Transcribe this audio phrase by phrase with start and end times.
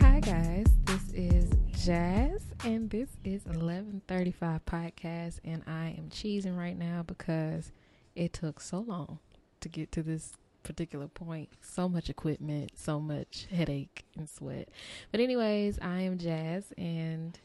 [0.00, 1.50] Hi guys, this is
[1.84, 7.72] Jazz and this is 1135 podcast and I am cheesing right now because
[8.14, 9.18] it took so long
[9.60, 10.32] to get to this
[10.62, 11.48] particular point.
[11.62, 14.68] So much equipment, so much headache and sweat.
[15.10, 17.38] But anyways, I am Jazz and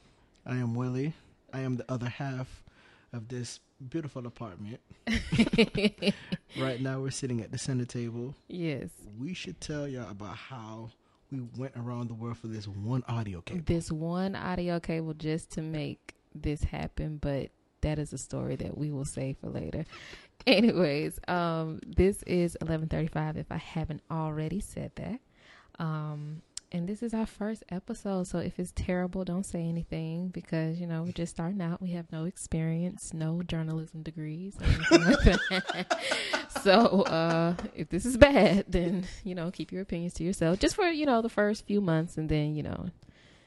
[0.45, 1.13] I am Willie.
[1.53, 2.63] I am the other half
[3.13, 3.59] of this
[3.89, 4.79] beautiful apartment.
[6.59, 8.35] right now we're sitting at the center table.
[8.47, 10.91] yes, We should tell y'all about how
[11.31, 13.61] we went around the world for this one audio cable.
[13.65, 17.49] this one audio cable just to make this happen, but
[17.81, 19.85] that is a story that we will save for later.
[20.47, 23.37] Anyways, um, this is eleven thirty five.
[23.37, 25.19] If I haven't already said that,
[25.79, 26.41] um,
[26.75, 28.27] and this is our first episode.
[28.27, 31.81] So if it's terrible, don't say anything because you know we're just starting out.
[31.81, 34.57] We have no experience, no journalism degrees.
[34.91, 35.39] Like
[36.63, 40.75] so uh, if this is bad, then you know keep your opinions to yourself, just
[40.75, 42.89] for you know the first few months, and then you know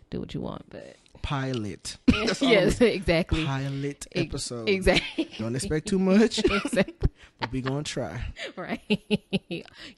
[0.08, 0.64] do what you want.
[0.70, 1.98] But Pilot.
[2.40, 3.44] Yes, exactly.
[3.44, 4.68] Pilot episode.
[4.68, 5.30] Exactly.
[5.38, 7.10] Don't expect too much, exactly.
[7.38, 8.24] but we gonna try.
[8.56, 8.80] Right.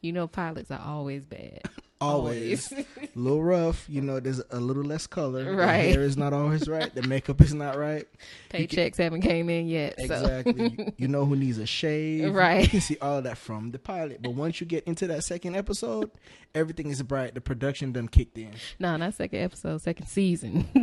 [0.00, 1.62] you know, pilots are always bad.
[2.00, 2.72] Always.
[2.72, 2.84] a
[3.14, 5.44] little rough, you know, there's a little less color.
[5.44, 5.92] The Right.
[5.94, 6.94] hair is not always right.
[6.94, 8.06] The makeup is not right.
[8.50, 9.96] Paychecks haven't came in yet.
[9.98, 10.04] So.
[10.04, 10.74] Exactly.
[10.78, 12.32] You- you know who needs a shave.
[12.34, 12.62] Right.
[12.62, 14.22] You can see all of that from the pilot.
[14.22, 16.10] But once you get into that second episode,
[16.54, 17.34] everything is bright.
[17.34, 18.52] The production done kicked in.
[18.78, 20.66] No, not second episode, second season.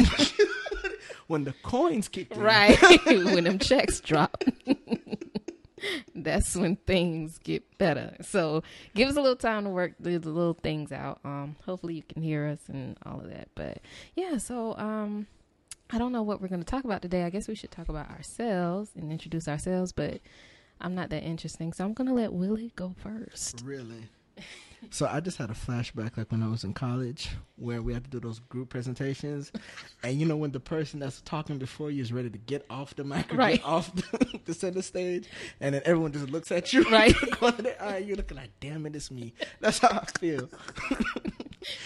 [1.28, 2.40] When the coins kicked in.
[2.42, 2.78] right.
[3.06, 4.42] when them checks drop.
[6.28, 8.16] That's when things get better.
[8.22, 11.20] So give us a little time to work the, the little things out.
[11.24, 13.48] Um, hopefully you can hear us and all of that.
[13.56, 13.80] But
[14.16, 15.28] yeah, so um,
[15.90, 17.24] I don't know what we're going to talk about today.
[17.24, 19.94] I guess we should talk about ourselves and introduce ourselves.
[19.94, 20.20] But
[20.82, 23.62] I'm not that interesting, so I'm going to let Willie go first.
[23.66, 24.10] Really?
[24.92, 28.04] So I just had a flashback like when I was in college where we had
[28.04, 29.52] to do those group presentations.
[30.04, 32.96] And you know when the person that's talking before you is ready to get off
[32.96, 33.62] the mic Right.
[33.64, 35.28] off the, the center stage
[35.60, 37.14] and then everyone just looks at you Right.
[37.32, 39.34] corner of eye, you're looking like, damn it, it's me.
[39.60, 40.48] That's how I feel.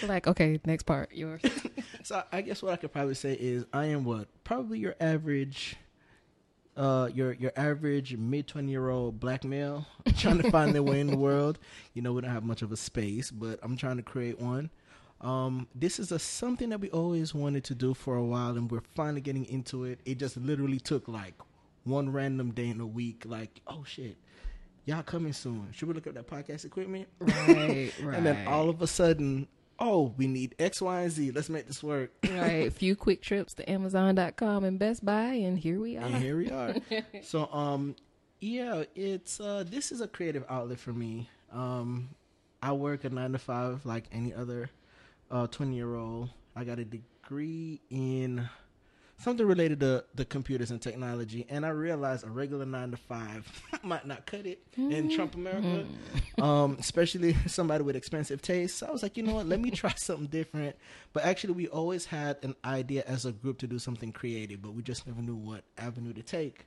[0.04, 1.42] Like, okay, next part, yours.
[2.04, 5.76] So I guess what I could probably say is I am what probably your average,
[6.78, 9.86] uh, your your average mid twenty year old black male
[10.18, 11.60] trying to find their way in the world.
[11.94, 14.70] You know we don't have much of a space, but I'm trying to create one.
[15.22, 18.70] Um, this is a something that we always wanted to do for a while, and
[18.72, 20.00] we're finally getting into it.
[20.06, 21.36] It just literally took like
[21.84, 23.24] one random day in a week.
[23.26, 24.18] Like, oh shit,
[24.86, 25.68] y'all coming soon?
[25.72, 27.08] Should we look up that podcast equipment?
[27.20, 28.16] right, right.
[28.18, 29.48] And then all of a sudden,
[29.82, 31.32] oh, we need X, Y, and Z.
[31.32, 32.12] Let's make this work.
[32.24, 36.06] right, a few quick trips to Amazon.com and Best Buy, and here we are.
[36.06, 36.76] and here we are.
[37.24, 37.96] so um
[38.40, 41.30] yeah, it's uh this is a creative outlet for me.
[41.52, 42.10] Um
[42.64, 44.70] I work a 9 to 5 like any other
[45.32, 46.30] uh 20 year old.
[46.56, 48.48] I got a degree in
[49.18, 53.62] something related to the computers and technology and I realized a regular 9 to 5
[53.84, 55.86] might not cut it in Trump America.
[56.42, 58.80] Um especially somebody with expensive tastes.
[58.80, 59.48] So I was like, you know what?
[59.48, 60.76] Let me try something different.
[61.14, 64.74] But actually we always had an idea as a group to do something creative, but
[64.74, 66.66] we just never knew what avenue to take.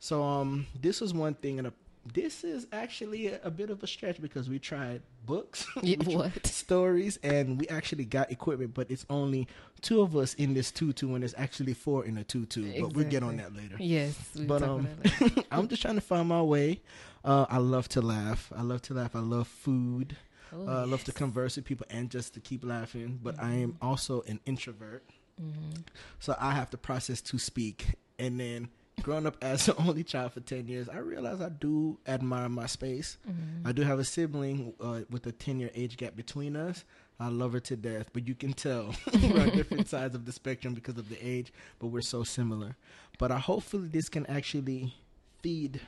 [0.00, 1.72] So um, this was one thing, and a,
[2.12, 6.14] this is actually a, a bit of a stretch because we tried books, we tried
[6.14, 6.46] what?
[6.70, 9.46] stories, and we actually got equipment, but it's only
[9.80, 12.80] two of us in this tutu, and there's actually four in a tutu.
[12.80, 13.76] But we'll get on that later.
[13.78, 14.88] Yes, we But, um.
[15.50, 16.80] I'm just trying to find my way.
[17.24, 18.50] Uh, I love to laugh.
[18.56, 19.14] I love to laugh.
[19.14, 20.16] I love food.
[20.52, 23.20] Oh, uh, I love to converse with people and just to keep laughing.
[23.22, 25.04] But I am also an introvert.
[25.40, 25.84] Mhm.
[26.18, 27.86] So I have to process to speak.
[28.18, 28.68] And then
[29.02, 32.66] growing up as the only child for 10 years, I realize I do admire my
[32.66, 33.18] space.
[33.28, 33.66] Mhm.
[33.66, 36.84] I do have a sibling uh, with a 10 year age gap between us.
[37.18, 40.32] I love her to death, but you can tell we're on different sides of the
[40.32, 42.76] spectrum because of the age, but we're so similar.
[43.18, 44.94] But I hopefully this can actually
[45.42, 45.80] feed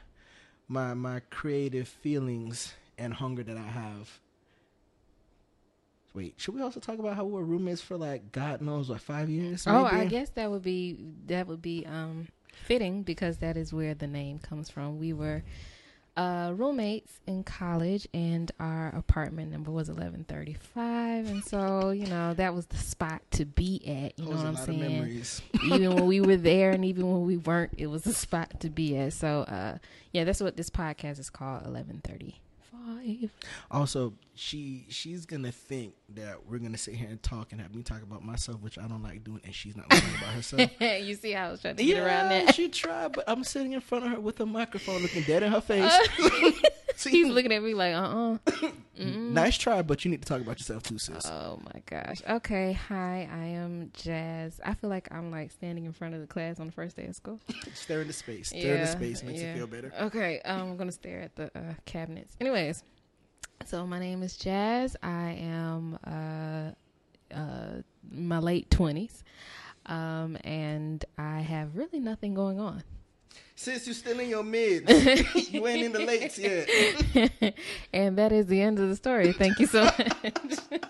[0.68, 4.20] my my creative feelings and hunger that I have.
[6.14, 9.00] Wait, should we also talk about how we were roommates for like God knows what
[9.00, 9.64] five years?
[9.66, 13.94] Oh, I guess that would be that would be um fitting because that is where
[13.94, 14.98] the name comes from.
[14.98, 15.42] We were
[16.14, 22.54] uh roommates in college and our apartment number was 1135 and so you know that
[22.54, 25.22] was the spot to be at you know what i'm saying?
[25.64, 28.68] even when we were there and even when we weren't it was a spot to
[28.68, 29.14] be at.
[29.14, 29.78] So uh
[30.12, 31.64] yeah that's what this podcast is called
[33.02, 33.30] 1135
[33.70, 37.82] Also, she she's gonna think that we're gonna sit here and talk and have me
[37.82, 40.70] talk about myself, which I don't like doing, and she's not learning about herself.
[40.80, 43.72] you see how i was trying to get around that she tried, but I'm sitting
[43.72, 45.92] in front of her with a microphone, looking dead in her face.
[47.10, 50.58] He's looking at me like, uh, uh Nice try, but you need to talk about
[50.58, 51.26] yourself too, sis.
[51.26, 52.22] Oh my gosh.
[52.28, 52.72] Okay.
[52.72, 54.60] Hi, I am Jazz.
[54.64, 57.06] I feel like I'm like standing in front of the class on the first day
[57.06, 57.40] of school.
[57.74, 58.48] Stare into space.
[58.48, 59.52] Stare into space makes yeah.
[59.52, 59.92] you feel better.
[60.00, 60.40] Okay.
[60.44, 62.36] Um, I'm gonna stare at the uh, cabinets.
[62.40, 62.84] Anyways,
[63.64, 64.96] so my name is Jazz.
[65.02, 69.24] I am uh, uh, my late twenties,
[69.86, 72.82] um, and I have really nothing going on.
[73.54, 74.88] Sis, you're still in your mid.
[75.50, 77.54] you ain't in the lates yet.
[77.92, 79.32] and that is the end of the story.
[79.32, 80.02] Thank you so much.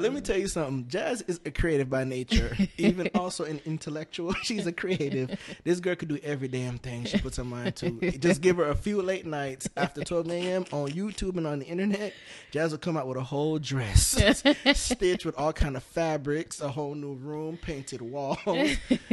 [0.00, 0.88] Let me tell you something.
[0.88, 4.32] Jazz is a creative by nature, even also an intellectual.
[4.42, 5.38] She's a creative.
[5.64, 8.10] This girl could do every damn thing she puts her mind to.
[8.18, 10.64] Just give her a few late nights after 12 a.m.
[10.72, 12.14] on YouTube and on the internet.
[12.50, 14.18] Jazz will come out with a whole dress,
[14.74, 18.38] stitched with all kind of fabrics, a whole new room, painted walls.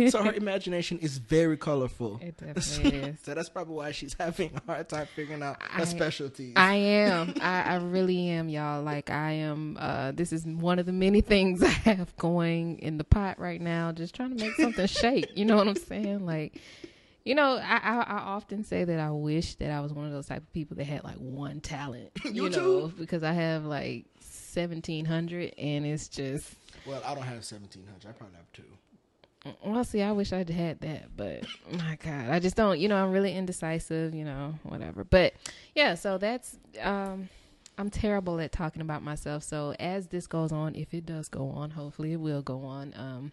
[0.10, 2.20] So her imagination is very colorful.
[2.22, 3.20] It definitely is.
[3.24, 6.54] So that's probably why she's having a hard time figuring out her I, specialties.
[6.56, 7.34] I am.
[7.42, 8.82] I, I really am, y'all.
[8.84, 9.78] Like I am.
[9.80, 13.62] Uh, this is one of the many things I have going in the pot right
[13.62, 15.36] now, just trying to make something shake.
[15.36, 16.26] You know what I'm saying?
[16.26, 16.62] Like,
[17.24, 20.12] you know, I, I, I often say that I wish that I was one of
[20.12, 22.12] those type of people that had like one talent.
[22.26, 26.56] You, you know, because I have like seventeen hundred, and it's just.
[26.86, 28.10] Well, I don't have seventeen hundred.
[28.10, 29.54] I probably have two.
[29.64, 32.80] Well, see, I wish I'd had that, but my God, I just don't.
[32.80, 34.14] You know, I'm really indecisive.
[34.14, 35.04] You know, whatever.
[35.04, 35.34] But
[35.76, 37.30] yeah, so that's um
[37.78, 39.44] I'm terrible at talking about myself.
[39.44, 42.94] So as this goes on, if it does go on, hopefully it will go on.
[42.96, 43.32] Um,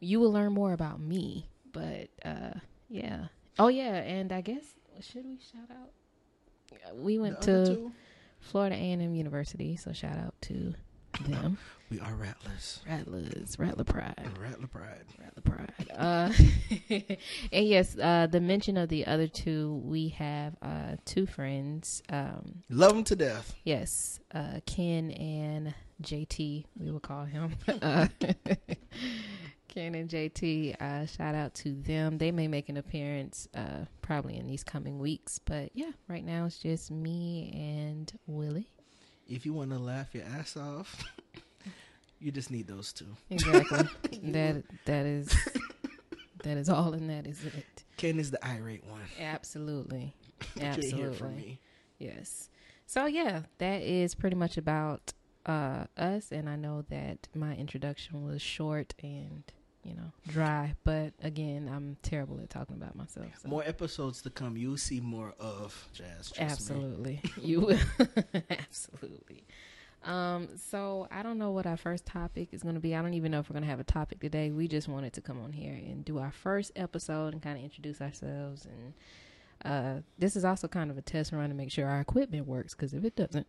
[0.00, 1.48] you will learn more about me.
[1.72, 2.58] But uh,
[2.88, 3.26] yeah.
[3.58, 4.64] Oh yeah, and I guess
[5.00, 6.96] should we shout out?
[6.96, 7.92] We went to two?
[8.40, 10.74] Florida A&M University, so shout out to
[11.24, 11.58] them.
[11.90, 12.80] We are Rattlers.
[12.86, 13.58] Rattlers.
[13.58, 14.28] Rattler Pride.
[14.38, 15.04] Rattler Pride.
[15.18, 15.90] Rattler Pride.
[15.96, 16.30] Uh,
[17.52, 22.02] and yes, uh, the mention of the other two, we have uh, two friends.
[22.10, 23.54] Um, Love them to death.
[23.64, 24.20] Yes.
[24.34, 27.56] Uh, Ken and JT, we will call him.
[27.80, 28.08] Uh,
[29.68, 32.18] Ken and JT, uh, shout out to them.
[32.18, 35.38] They may make an appearance uh, probably in these coming weeks.
[35.38, 38.70] But yeah, right now it's just me and Willie.
[39.28, 41.04] If you want to laugh your ass off.
[42.20, 43.06] You just need those two.
[43.30, 43.88] Exactly.
[44.32, 45.32] that that is
[46.42, 47.84] that is all, and that is it.
[47.96, 49.02] Ken is the irate one.
[49.20, 50.14] Absolutely.
[50.60, 51.60] Absolutely.
[51.98, 52.50] Yes.
[52.86, 55.12] So yeah, that is pretty much about
[55.46, 59.44] uh, us, and I know that my introduction was short and
[59.88, 63.26] you know dry, but again, I'm terrible at talking about myself.
[63.42, 63.48] So.
[63.48, 64.56] More episodes to come.
[64.56, 66.32] You'll see more of jazz.
[66.38, 67.78] Absolutely, you will.
[68.50, 69.44] Absolutely.
[70.04, 72.94] Um, so I don't know what our first topic is going to be.
[72.94, 74.50] I don't even know if we're going to have a topic today.
[74.50, 77.64] We just wanted to come on here and do our first episode and kind of
[77.64, 78.66] introduce ourselves.
[78.66, 78.94] And
[79.64, 82.74] uh, this is also kind of a test run to make sure our equipment works
[82.74, 83.46] because if it doesn't,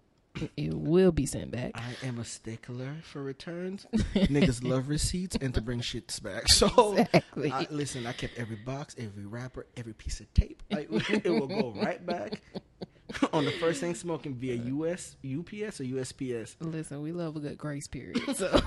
[0.57, 1.71] it will be sent back.
[1.75, 3.85] I am a stickler for returns.
[3.93, 6.47] Niggas love receipts and to bring shits back.
[6.49, 7.51] So exactly.
[7.51, 10.61] I, listen, I kept every box, every wrapper, every piece of tape.
[10.71, 10.87] I,
[11.23, 12.41] it will go right back
[13.33, 16.55] on the first thing smoking via uh, US UPS or USPS.
[16.59, 18.19] Listen, we love a good grace period.
[18.35, 18.61] So.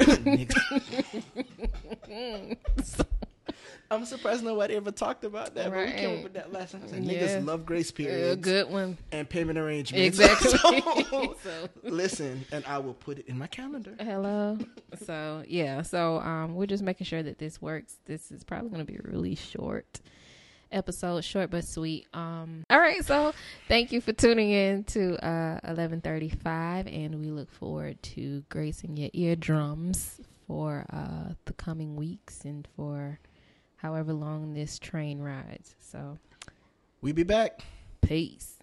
[2.82, 3.04] so.
[3.92, 5.70] I'm surprised nobody ever talked about that.
[5.70, 5.86] Right.
[5.86, 6.82] But we came up with that last time.
[6.90, 7.26] Like, yeah.
[7.26, 8.32] Niggas love grace periods.
[8.32, 8.96] A good one.
[9.12, 10.18] And payment arrangements.
[10.18, 10.50] Exactly.
[11.11, 11.68] so, so.
[11.82, 13.94] Listen, and I will put it in my calendar.
[14.00, 14.56] Hello.
[15.04, 15.82] So yeah.
[15.82, 17.99] So um, we're just making sure that this works.
[18.06, 20.00] This is probably going to be a really short
[20.70, 22.06] episode, short but sweet.
[22.14, 23.34] Um, all right, so
[23.68, 29.11] thank you for tuning in to uh, 1135, and we look forward to gracing your
[29.12, 33.20] eardrums for uh, the coming weeks and for
[33.82, 35.74] however long this train rides.
[35.80, 36.18] So
[37.00, 37.62] we be back.
[38.00, 38.58] Peace.